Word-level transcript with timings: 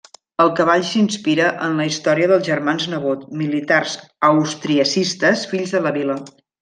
El 0.43 0.47
cavall 0.59 0.85
s'inspira 0.91 1.49
en 1.65 1.75
la 1.81 1.85
història 1.89 2.29
dels 2.31 2.47
germans 2.47 2.87
Nebot, 2.95 3.27
militars 3.43 3.93
austriacistes 4.31 5.45
fills 5.53 5.77
de 5.79 5.83
la 5.89 5.93
vila. 6.01 6.19